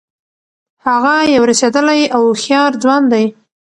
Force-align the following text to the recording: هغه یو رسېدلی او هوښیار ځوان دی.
هغه 0.85 1.15
یو 1.35 1.43
رسېدلی 1.51 2.01
او 2.15 2.21
هوښیار 2.29 2.71
ځوان 2.83 3.03
دی. 3.11 3.25